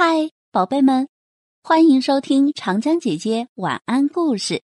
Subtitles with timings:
[0.00, 1.08] 嗨，宝贝们，
[1.60, 4.62] 欢迎收听长江姐姐晚安故事。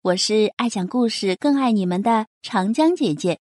[0.00, 3.38] 我是爱讲故事、更爱你们的长江姐姐。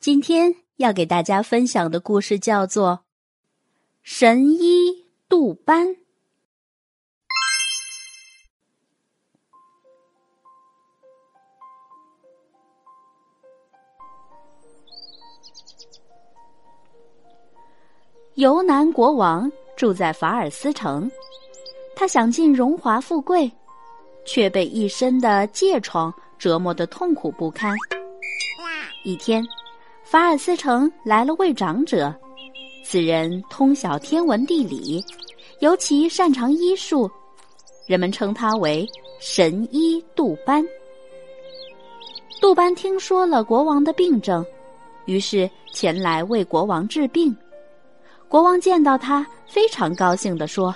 [0.00, 3.00] 今天要给大家分享的故事叫做
[4.02, 5.88] 《神医杜班》。
[18.32, 19.52] 游南国王。
[19.82, 21.10] 住在法尔斯城，
[21.96, 23.50] 他想尽荣华富贵，
[24.24, 27.74] 却被一身的疥疮折磨得痛苦不堪。
[29.02, 29.44] 一天，
[30.04, 32.14] 法尔斯城来了位长者，
[32.84, 35.04] 此人通晓天文地理，
[35.58, 37.10] 尤其擅长医术，
[37.84, 38.86] 人们称他为
[39.18, 40.64] 神医杜班。
[42.40, 44.46] 杜班听说了国王的病症，
[45.06, 47.36] 于是前来为国王治病。
[48.32, 50.74] 国王见到他，非常高兴地说：“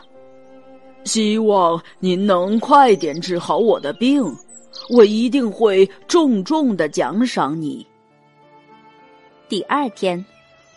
[1.05, 4.22] 希望您能快点治好我的病，
[4.91, 7.86] 我一定会重重的奖赏你。”
[9.48, 10.22] 第二天，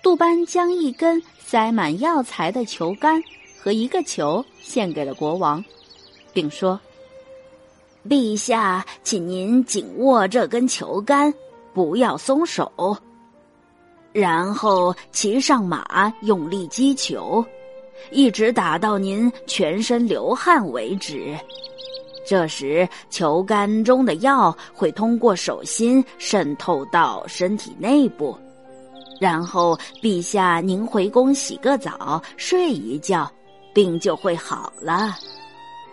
[0.02, 3.22] 杜班将一根塞满药材的球杆
[3.62, 5.62] 和一个球献给了国王，
[6.32, 6.80] 并说
[8.08, 11.34] ：“陛下，请您紧握这根球杆，
[11.74, 12.72] 不要松手。”
[14.12, 17.46] 然后骑上马，用力击球，
[18.12, 21.38] 一直打到您全身流汗为止。
[22.26, 28.38] 这时，球杆中的药会通过手心渗透到身体内部。
[29.20, 33.30] 然后，陛下您回宫洗个澡，睡一觉，
[33.74, 35.16] 病就会好了。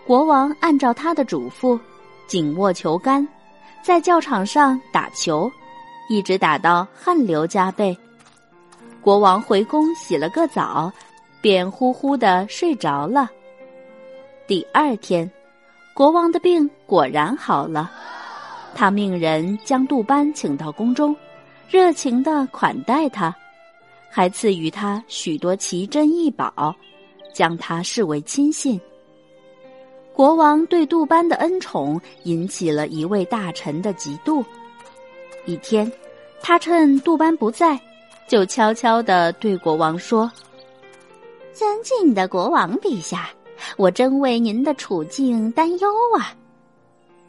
[0.05, 1.79] 国王按照他的嘱咐，
[2.27, 3.27] 紧握球杆，
[3.81, 5.51] 在教场上打球，
[6.07, 7.97] 一直打到汗流浃背。
[9.01, 10.91] 国王回宫洗了个澡，
[11.41, 13.29] 便呼呼的睡着了。
[14.45, 15.29] 第二天，
[15.93, 17.89] 国王的病果然好了。
[18.75, 21.15] 他命人将杜班请到宫中，
[21.69, 23.33] 热情的款待他，
[24.09, 26.75] 还赐予他许多奇珍异宝，
[27.33, 28.79] 将他视为亲信。
[30.13, 34.43] 国王对杜班的恩宠引起了一位大臣的嫉妒。
[35.45, 35.89] 一天，
[36.41, 37.79] 他趁杜班不在。
[38.27, 40.29] 就悄悄地对国王说
[41.53, 43.29] ：“尊敬的国王陛下，
[43.77, 46.35] 我真为您的处境担忧啊。”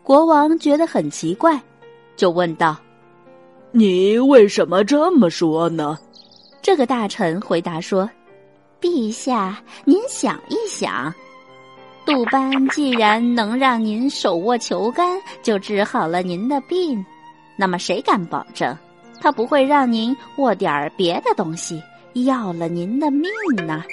[0.03, 1.61] 国王觉得很奇怪，
[2.17, 2.77] 就问道
[3.71, 5.97] ：“你为什么这么说呢？”
[6.61, 8.11] 这个大臣回答说
[8.81, 11.15] ：“陛下，您想一想，
[12.05, 15.07] 杜班既然能让您手握球杆
[15.43, 17.05] 就治好了您的病，
[17.57, 18.77] 那么谁敢保证？”
[19.21, 21.83] 他不会让您握点儿别的东西，
[22.15, 23.31] 要了您的命
[23.67, 23.85] 呢。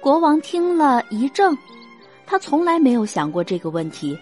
[0.00, 1.56] 国王听了一怔，
[2.26, 4.18] 他从来没有想过这个问题。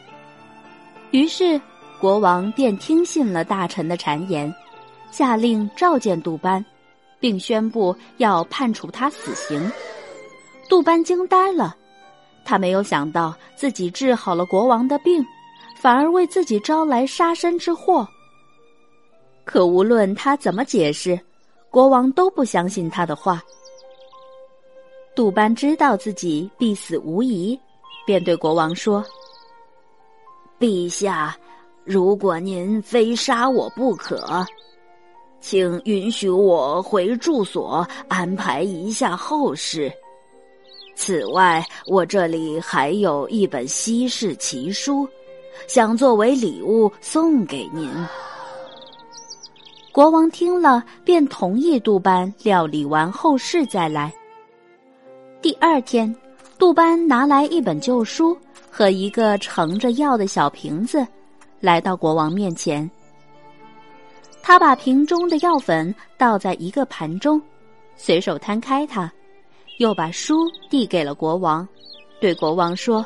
[1.10, 1.60] 于是，
[2.00, 4.52] 国王便听信了大臣的谗言，
[5.10, 6.64] 下令召见杜班，
[7.20, 9.70] 并宣布要判处他死刑。
[10.69, 11.76] 杜班惊呆了，
[12.44, 15.24] 他没有想到自己治好了国王的病，
[15.76, 18.08] 反而为自己招来杀身之祸。
[19.44, 21.19] 可无论他怎么解释，
[21.70, 23.42] 国王都不相信他的话。
[25.14, 27.58] 杜班知道自己必死无疑，
[28.06, 29.04] 便对国王说
[30.58, 31.36] ：“陛下，
[31.84, 34.47] 如果您非杀我不可，
[35.41, 39.92] 请允许我回住所安排一下后事。
[40.94, 45.06] 此外，我这里还有一本稀世奇书，
[45.66, 47.91] 想作为礼物送给您。”
[49.92, 54.10] 国王听了，便同意杜班料理完后事再来。
[55.42, 56.14] 第二天，
[56.58, 58.34] 杜班拿来一本旧书
[58.70, 61.06] 和一个盛着药的小瓶子，
[61.60, 62.91] 来到国王面前。
[64.41, 67.41] 他把瓶中的药粉倒在一个盘中，
[67.94, 69.12] 随手摊开它，
[69.76, 71.69] 又把书递给了国王，
[72.19, 73.05] 对国王说：“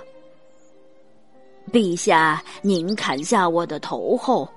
[1.73, 4.49] 陛下，您砍下我的头后。”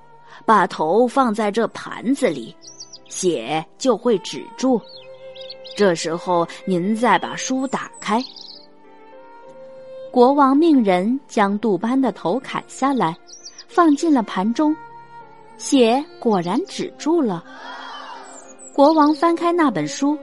[0.44, 2.54] 把头放在这盘子里，
[3.08, 4.80] 血就会止住。
[5.76, 8.22] 这时候您再把书打开。
[10.10, 13.16] 国王命人将杜班的头砍下来，
[13.68, 14.74] 放进了盘中，
[15.56, 17.44] 血果然止住了。
[18.74, 20.18] 国王翻开那本书，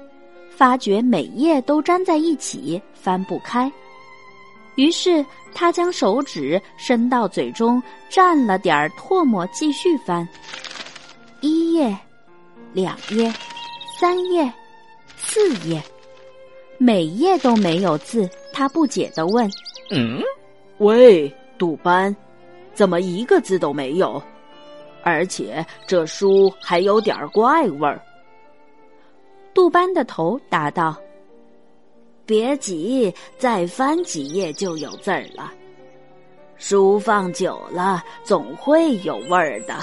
[0.49, 3.71] 发觉每页都粘在一起，翻不开。
[4.77, 10.27] 于是他将手指伸到嘴中，蘸了点儿唾沫，继续翻。
[11.41, 11.95] 一页，
[12.73, 13.31] 两页，
[13.99, 14.51] 三页，
[15.15, 15.81] 四页，
[16.77, 19.49] 每页都没有字，他不解的问
[19.89, 20.21] ：“嗯，
[20.77, 22.15] 喂，杜班，
[22.73, 24.21] 怎么一个字都没有？
[25.03, 27.99] 而且这书还有点怪味儿。”
[29.55, 30.95] 杜班的头答道
[32.27, 35.51] ：“别急，再翻几页就有字儿了。
[36.57, 39.75] 书放久了总会有味儿的。”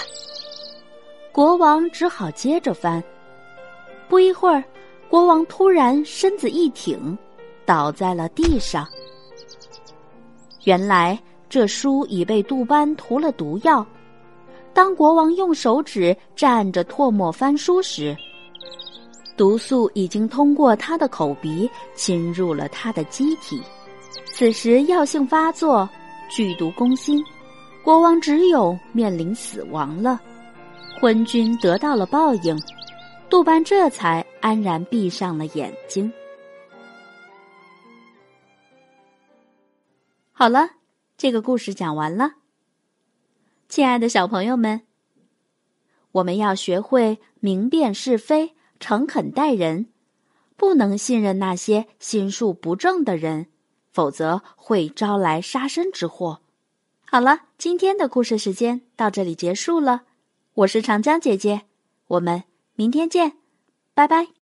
[1.32, 3.02] 国王只好接着翻。
[4.08, 4.62] 不一会儿，
[5.08, 7.16] 国王突然身子一挺，
[7.64, 8.86] 倒在了地上。
[10.64, 11.18] 原来
[11.48, 13.84] 这书已被杜班涂了毒药。
[14.72, 18.16] 当国王用手指蘸着唾沫翻书时，
[19.36, 23.60] 毒素已经通过他的口鼻侵入了他的机体。
[24.26, 25.88] 此时药性发作，
[26.30, 27.22] 剧毒攻心，
[27.82, 30.20] 国王只有面临死亡了。
[31.00, 32.56] 昏君得到了报应，
[33.28, 36.12] 杜班这才安然闭上了眼睛。
[40.32, 40.68] 好了，
[41.16, 42.32] 这个故事讲完了。
[43.68, 44.82] 亲爱的小朋友们，
[46.12, 48.53] 我们要学会明辨是非。
[48.84, 49.86] 诚恳待人，
[50.58, 53.46] 不能信任那些心术不正的人，
[53.90, 56.40] 否则会招来杀身之祸。
[57.06, 60.02] 好了，今天的故事时间到这里结束了。
[60.52, 61.62] 我是长江姐姐，
[62.08, 62.44] 我们
[62.74, 63.38] 明天见，
[63.94, 64.33] 拜拜。